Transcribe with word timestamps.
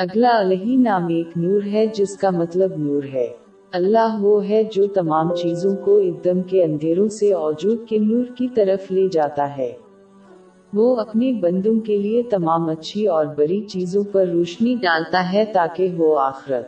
اگلا 0.00 0.40
علیہ 0.40 0.78
نام 0.78 1.06
ایک 1.06 1.28
نور 1.36 1.62
ہے 1.66 1.86
جس 1.86 2.16
کا 2.16 2.30
مطلب 2.30 2.72
نور 2.76 3.02
ہے۔ 3.02 3.26
اللہ 3.72 4.16
وہ 4.20 4.48
ہے 4.48 4.62
جو 4.62 4.86
تمام 4.86 5.34
چیزوں 5.34 5.76
کو 5.76 5.98
ادم 5.98 6.42
کے 6.42 6.64
اندھیروں 6.64 7.08
سے 7.08 7.32
اوجود 7.32 7.88
کے 7.88 7.98
نور 7.98 8.24
کی 8.24 8.48
طرف 8.54 8.92
لے 8.92 9.08
جاتا 9.12 9.56
ہے۔ 9.56 9.72
وہ 10.72 10.96
اپنے 10.96 11.32
بندوں 11.32 11.80
کے 11.80 11.96
لیے 11.96 12.22
تمام 12.22 12.68
اچھی 12.68 13.06
اور 13.06 13.26
بری 13.26 13.60
چیزوں 13.60 14.04
پر 14.12 14.26
روشنی 14.26 14.74
ڈالتا 14.74 15.32
ہے 15.32 15.44
تاکہ 15.44 15.88
وہ 15.96 16.20
آخرت 16.20 16.66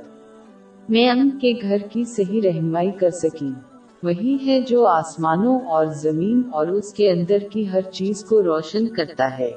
میں 0.91 1.09
امن 1.09 1.31
کے 1.31 1.53
گھر 1.63 1.79
کی 1.79 2.05
صحیح 2.05 2.41
رہنمائی 2.45 2.91
کر 2.91 3.11
سکیں۔ 3.11 3.61
وہی 4.03 4.37
ہے 4.47 4.61
جو 4.61 4.87
آسمانوں 4.87 5.61
اور 5.61 5.87
زمین 5.87 6.43
اور 6.53 6.67
اس 6.67 6.95
کے 6.95 7.11
اندر 7.11 7.39
کی 7.53 7.71
ہر 7.73 7.81
چیز 7.81 8.25
کو 8.25 8.43
روشن 8.43 8.87
کرتا 8.87 9.39
ہے۔ 9.39 9.51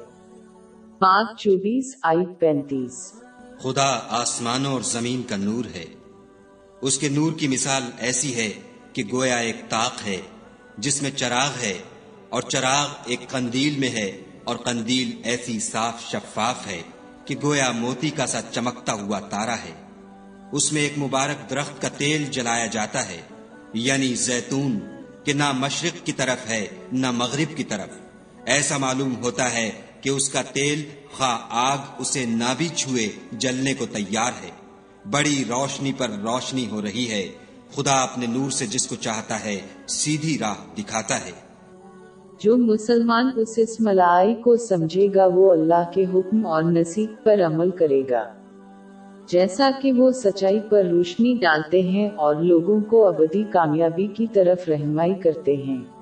پاک 0.98 1.36
چوبیس 1.38 1.96
آئی 2.02 2.24
پینتیس۔ 2.38 3.25
خدا 3.62 4.00
آسمانوں 4.08 4.72
اور 4.72 4.80
زمین 4.80 5.22
کا 5.22 5.36
نور 5.36 5.64
ہے۔ 5.74 5.84
اس 6.82 6.98
کے 6.98 7.08
نور 7.08 7.32
کی 7.32 7.48
مثال 7.48 7.82
ایسی 7.98 8.34
ہے 8.34 8.52
کہ 8.92 9.02
گویا 9.12 9.36
ایک 9.36 9.56
تاق 9.68 10.06
ہے، 10.06 10.20
جس 10.78 11.02
میں 11.02 11.10
چراغ 11.10 11.50
ہے، 11.62 11.78
اور 12.28 12.42
چراغ 12.42 12.88
ایک 13.06 13.28
قندیل 13.28 13.78
میں 13.78 13.88
ہے، 13.88 14.22
اور 14.44 14.56
قندیل 14.56 15.20
ایسی 15.24 15.60
صاف 15.60 16.02
شفاف 16.12 16.66
ہے 16.66 16.82
کہ 17.24 17.34
گویا 17.42 17.70
موتی 17.72 18.10
کا 18.10 18.26
سا 18.26 18.40
چمکتا 18.42 18.92
ہوا 18.92 19.20
تارا 19.20 19.56
ہے۔ 19.56 19.74
اس 20.52 20.72
میں 20.72 20.82
ایک 20.82 20.98
مبارک 20.98 21.50
درخت 21.50 21.82
کا 21.82 21.88
تیل 21.88 22.24
جلایا 22.24 22.66
جاتا 22.66 23.08
ہے 23.08 23.20
یعنی 23.74 24.14
زیتون، 24.14 24.78
کہ 25.24 25.32
نہ 25.32 25.52
مشرق 25.52 26.06
کی 26.06 26.12
طرف 26.12 26.48
ہے، 26.48 26.66
نہ 26.92 27.10
مغرب 27.10 27.56
کی 27.56 27.64
طرف۔ 27.64 27.88
ایسا 28.46 28.76
معلوم 28.78 29.16
ہوتا 29.16 29.52
ہے 29.52 29.70
کہ 30.06 30.10
اس 30.10 30.28
کا 30.28 30.42
تیل 30.42 30.82
خواہ 31.12 31.38
آگ 31.50 31.78
اسے 31.98 32.24
نہ 32.24 32.54
بھی 32.56 32.68
چھوئے، 32.68 33.08
جلنے 33.32 33.74
کو 33.74 33.86
تیار 33.86 34.30
ہے۔ 34.44 34.50
بڑی 35.10 35.44
روشنی 35.48 35.92
پر 35.98 36.08
روشنی 36.08 36.66
ہو 36.70 36.82
رہی 36.82 37.10
ہے۔ 37.10 37.28
خدا 37.74 38.02
اپنے 38.02 38.26
نور 38.26 38.50
سے 38.50 38.66
جس 38.66 38.86
کو 38.86 38.96
چاہتا 38.96 39.44
ہے، 39.44 39.60
سیدھی 39.86 40.38
راہ 40.40 40.54
دکھاتا 40.78 41.16
ہے۔ 41.16 41.30
جو 42.40 42.56
مسلمان 42.56 43.30
اس 43.36 43.48
اسم 43.56 43.84
ملائی 43.84 44.34
کو 44.34 44.56
سمجھے 44.56 45.08
گا، 45.14 45.26
وہ 45.26 45.52
اللہ 45.52 45.90
کے 45.94 46.04
حکم 46.14 46.46
اور 46.46 46.62
نصیب 46.62 47.24
پر 47.24 47.40
عمل 47.46 47.70
کرے 47.70 48.02
گا۔ 48.10 48.34
جیسا 49.28 49.70
کہ 49.82 49.92
وہ 49.92 50.10
سچائی 50.10 50.60
پر 50.60 50.84
روشنی 50.84 51.34
ڈالتے 51.34 51.82
ہیں 51.82 52.10
اور 52.10 52.36
لوگوں 52.36 52.80
کو 52.80 53.08
ابدی 53.08 53.42
کامیابی 53.52 54.06
کی 54.06 54.26
طرف 54.32 54.68
رہنمائی 54.68 55.14
کرتے 55.14 55.56
ہیں۔ 55.56 55.95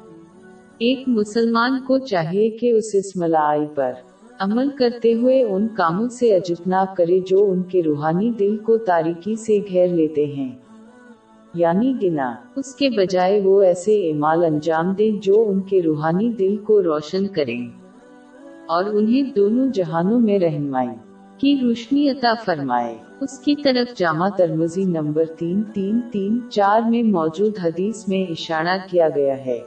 ایک 0.78 1.04
مسلمان 1.06 1.80
کو 1.86 1.98
چاہیے 1.98 2.50
کہ 2.50 2.70
اس 2.70 2.90
اسم 2.94 3.20
ملائی 3.20 3.66
پر 3.74 3.92
عمل 4.38 4.68
کرتے 4.68 5.14
ہوئے 5.14 5.42
ان 5.42 5.68
کاموں 5.68 6.08
سے 6.08 6.36
اجتناب 6.36 6.96
کرے 6.96 7.20
جو 7.26 7.50
ان 7.50 7.62
کے 7.62 7.82
روحانی 7.82 8.30
دل 8.30 8.56
کو 8.56 8.76
تاریکی 8.76 9.36
سے 9.36 9.58
گھیر 9.68 9.88
لیتے 9.88 10.24
ہیں۔ 10.24 10.52
یعنی 11.54 11.94
گنا 12.02 12.34
اس 12.56 12.74
کے 12.74 12.90
بجائے 12.90 13.40
وہ 13.40 13.62
ایسے 13.62 14.10
اعمال 14.10 14.44
انجام 14.44 14.92
دیں 14.92 15.10
جو 15.22 15.44
ان 15.48 15.60
کے 15.60 15.82
روحانی 15.82 16.32
دل 16.32 16.56
کو 16.56 16.82
روشن 16.82 17.26
کریں 17.26 17.66
اور 18.66 18.84
انہیں 18.84 19.34
دونوں 19.34 19.66
جہانوں 19.66 20.20
میں 20.20 20.38
رہنمائی 20.38 20.88
کی 21.38 21.56
روشنی 21.62 22.10
عطا 22.10 22.32
فرمائے۔ 22.44 22.96
اس 23.20 23.38
کی 23.38 23.54
طرف 23.64 23.98
جامع 23.98 24.28
ترمزی 24.28 24.84
نمبر 24.84 25.24
تین 25.24 25.62
تین 25.74 26.00
تین 26.12 26.38
چار 26.50 26.80
میں 26.80 27.02
موجود 27.02 27.52
حدیث 27.64 28.08
میں 28.08 28.30
اشارہ 28.30 28.76
کیا 28.90 29.08
گیا 29.16 29.46
ہے۔ 29.46 29.60